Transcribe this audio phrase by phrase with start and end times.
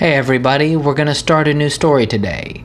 [0.00, 2.64] Hey everybody, we're going to start a new story today.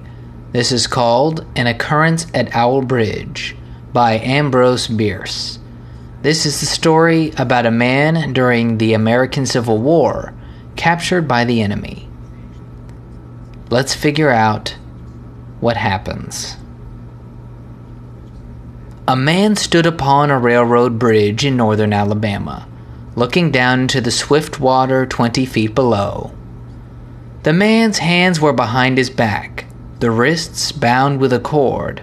[0.53, 3.57] This is called An Occurrence at Owl Bridge
[3.91, 5.59] by Ambrose Bierce.
[6.21, 10.33] This is the story about a man during the American Civil War
[10.77, 12.07] captured by the enemy.
[13.69, 14.77] Let's figure out
[15.59, 16.55] what happens.
[19.09, 22.65] A man stood upon a railroad bridge in northern Alabama,
[23.17, 26.31] looking down into the swift water 20 feet below.
[27.45, 29.65] The man's hands were behind his back,
[29.99, 32.01] the wrists bound with a cord.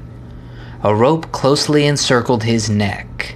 [0.85, 3.35] A rope closely encircled his neck.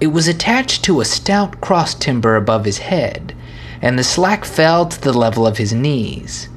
[0.00, 3.36] It was attached to a stout cross timber above his head,
[3.80, 6.48] and the slack fell to the level of his knees.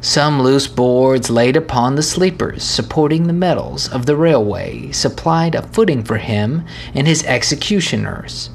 [0.00, 5.62] Some loose boards laid upon the sleepers supporting the metals of the railway supplied a
[5.62, 8.50] footing for him and his executioners.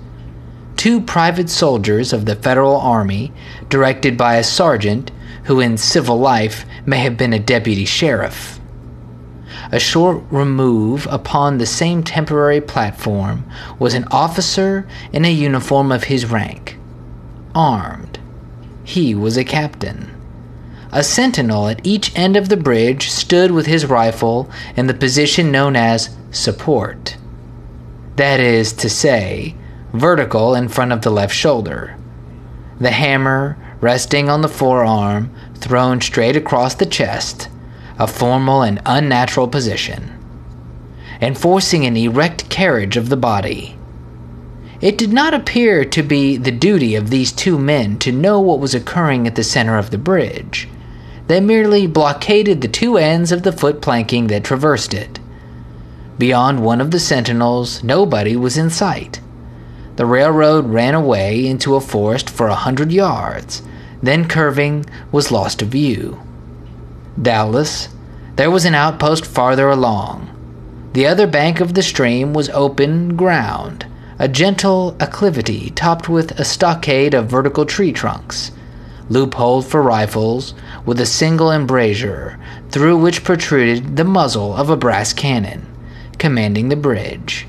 [0.76, 3.32] Two private soldiers of the Federal Army,
[3.70, 5.12] directed by a sergeant
[5.50, 8.60] who in civil life may have been a deputy sheriff.
[9.72, 16.04] A short remove upon the same temporary platform was an officer in a uniform of
[16.04, 16.78] his rank,
[17.56, 18.20] armed.
[18.84, 20.16] He was a captain.
[20.92, 25.52] A sentinel at each end of the bridge stood with his rifle in the position
[25.52, 27.18] known as support.
[28.18, 29.56] That is to say,
[29.94, 31.98] vertical in front of the left shoulder.
[32.80, 37.50] The hammer resting on the forearm, thrown straight across the chest,
[37.98, 40.18] a formal and unnatural position,
[41.22, 43.78] enforcing an erect carriage of the body.
[44.82, 48.62] It did not appear to be the duty of these two men to know what
[48.62, 50.70] was occurring at the center of the bridge.
[51.28, 55.20] They merely blockaded the two ends of the foot planking that traversed it.
[56.18, 59.20] Beyond one of the sentinels, nobody was in sight.
[59.98, 63.62] The railroad ran away into a forest for a hundred yards,
[64.02, 66.20] then curving, was lost to view.
[67.22, 67.90] Doubtless,
[68.36, 70.30] there was an outpost farther along.
[70.94, 73.86] The other bank of the stream was open ground,
[74.18, 78.52] a gentle acclivity topped with a stockade of vertical tree trunks,
[79.10, 80.54] loopholed for rifles,
[80.86, 82.40] with a single embrasure
[82.70, 85.66] through which protruded the muzzle of a brass cannon,
[86.18, 87.48] commanding the bridge.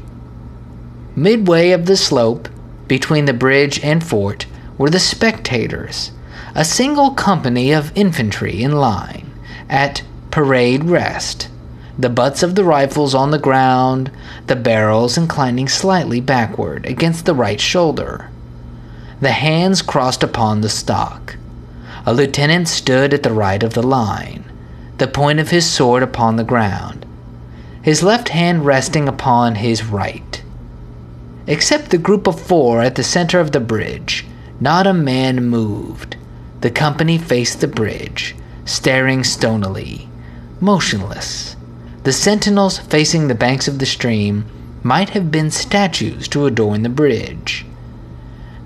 [1.16, 2.48] Midway of the slope,
[2.88, 4.46] between the bridge and fort,
[4.78, 6.12] were the spectators,
[6.54, 9.30] a single company of infantry in line,
[9.68, 11.48] at parade rest,
[11.98, 14.10] the butts of the rifles on the ground,
[14.46, 18.30] the barrels inclining slightly backward against the right shoulder,
[19.20, 21.36] the hands crossed upon the stock.
[22.06, 24.44] A lieutenant stood at the right of the line,
[24.96, 27.04] the point of his sword upon the ground,
[27.82, 30.42] his left hand resting upon his right.
[31.46, 34.26] Except the group of four at the center of the bridge,
[34.58, 36.16] not a man moved.
[36.60, 40.08] The company faced the bridge, staring stonily,
[40.60, 41.56] motionless.
[42.02, 44.44] The sentinels facing the banks of the stream
[44.82, 47.64] might have been statues to adorn the bridge.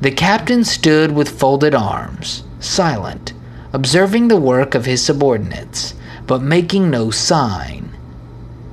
[0.00, 3.32] The captain stood with folded arms, silent,
[3.72, 5.94] observing the work of his subordinates,
[6.26, 7.96] but making no sign.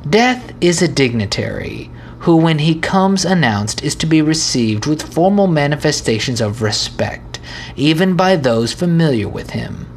[0.10, 5.46] Death is a dignitary who, when he comes announced, is to be received with formal
[5.46, 7.31] manifestations of respect
[7.76, 9.88] even by those familiar with him.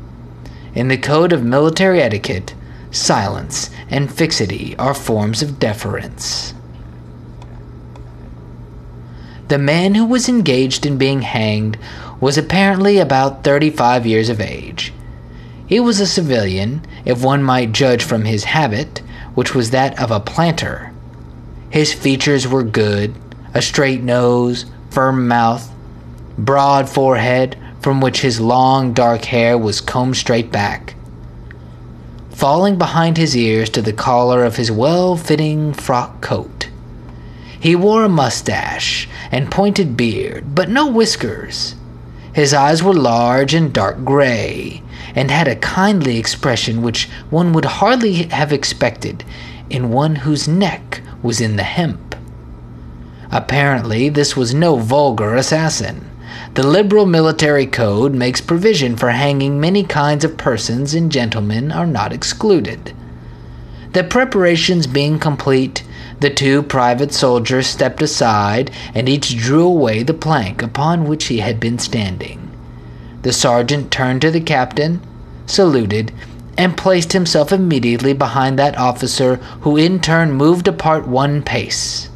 [0.75, 2.55] In the code of military etiquette,
[2.91, 6.55] silence and fixity are forms of deference.
[9.49, 11.79] The man who was engaged in being hanged
[12.21, 14.93] was apparently about 35 years of age.
[15.67, 19.01] He was a civilian, if one might judge from his habit,
[19.35, 20.93] which was that of a planter.
[21.71, 23.15] His features were good
[23.55, 25.71] a straight nose, firm mouth,
[26.39, 30.95] broad forehead from which his long dark hair was combed straight back,
[32.31, 36.69] falling behind his ears to the collar of his well fitting frock coat.
[37.61, 41.75] He wore a mustache and pointed beard, but no whiskers.
[42.33, 44.83] His eyes were large and dark gray,
[45.15, 49.25] and had a kindly expression which one would hardly have expected
[49.71, 52.17] in one whose neck was in the hemp.
[53.31, 56.11] Apparently, this was no vulgar assassin.
[56.55, 61.87] The liberal military code makes provision for hanging many kinds of persons, and gentlemen are
[61.87, 62.93] not excluded.
[63.93, 65.85] The preparations being complete,
[66.21, 71.39] the two private soldiers stepped aside and each drew away the plank upon which he
[71.39, 72.51] had been standing.
[73.23, 75.01] The sergeant turned to the captain,
[75.47, 76.13] saluted,
[76.57, 82.09] and placed himself immediately behind that officer, who in turn moved apart one pace.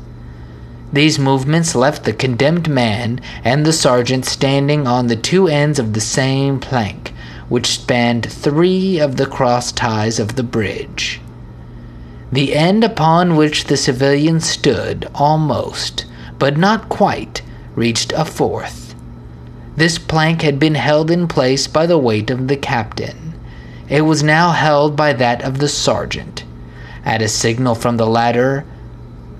[0.93, 5.93] These movements left the condemned man and the sergeant standing on the two ends of
[5.93, 7.13] the same plank,
[7.49, 11.21] which spanned three of the cross ties of the bridge.
[12.33, 16.07] The end upon which the civilian stood almost,
[16.39, 17.43] but not quite,
[17.75, 18.95] reached a fourth.
[19.77, 23.35] This plank had been held in place by the weight of the captain.
[23.89, 26.45] It was now held by that of the sergeant.
[27.05, 28.65] At a signal from the latter,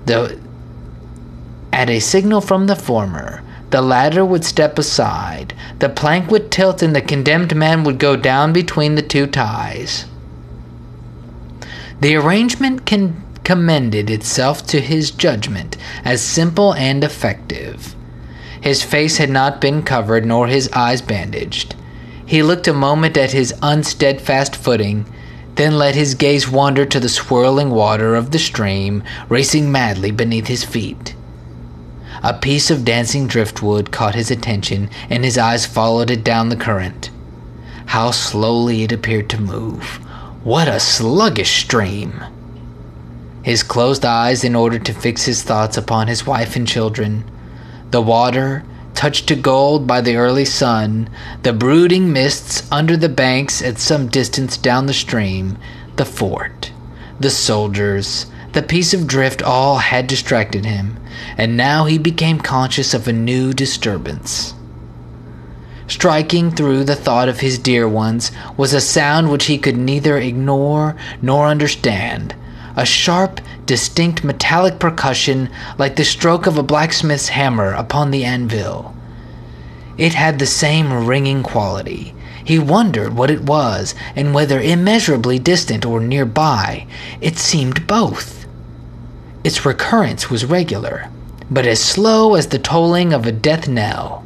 [0.05, 0.39] the
[1.71, 6.81] at a signal from the former, the latter would step aside, the plank would tilt,
[6.81, 10.05] and the condemned man would go down between the two ties.
[12.01, 17.95] The arrangement con- commended itself to his judgment as simple and effective.
[18.61, 21.75] His face had not been covered, nor his eyes bandaged.
[22.25, 25.05] He looked a moment at his unsteadfast footing,
[25.55, 30.47] then let his gaze wander to the swirling water of the stream racing madly beneath
[30.47, 31.15] his feet.
[32.21, 36.55] A piece of dancing driftwood caught his attention, and his eyes followed it down the
[36.55, 37.09] current.
[37.85, 39.99] How slowly it appeared to move.
[40.43, 42.23] What a sluggish stream!
[43.41, 47.23] His closed eyes, in order to fix his thoughts upon his wife and children.
[47.91, 48.63] The water,
[48.95, 51.09] touched to gold by the early sun,
[51.43, 55.57] the brooding mists under the banks at some distance down the stream,
[55.95, 56.73] the fort,
[57.17, 60.97] the soldiers, the piece of drift all had distracted him,
[61.37, 64.53] and now he became conscious of a new disturbance.
[65.87, 70.17] Striking through the thought of his dear ones was a sound which he could neither
[70.17, 72.35] ignore nor understand
[72.79, 78.95] a sharp, distinct metallic percussion like the stroke of a blacksmith's hammer upon the anvil.
[79.97, 82.15] It had the same ringing quality.
[82.45, 86.87] He wondered what it was, and whether immeasurably distant or nearby.
[87.19, 88.38] It seemed both.
[89.49, 91.09] Its recurrence was regular,
[91.49, 94.23] but as slow as the tolling of a death knell.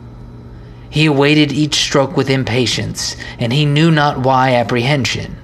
[0.89, 5.37] He awaited each stroke with impatience, and he knew not why apprehension.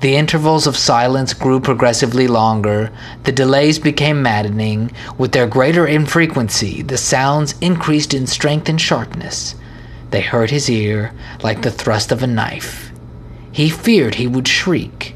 [0.00, 2.90] The intervals of silence grew progressively longer,
[3.24, 9.54] the delays became maddening, with their greater infrequency, the sounds increased in strength and sharpness.
[10.08, 11.12] They hurt his ear
[11.42, 12.90] like the thrust of a knife.
[13.52, 15.14] He feared he would shriek.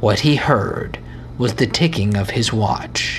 [0.00, 0.98] What he heard
[1.38, 3.15] was the ticking of his watch.